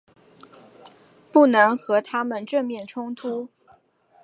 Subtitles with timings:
[1.31, 3.49] 不能和他们正面冲突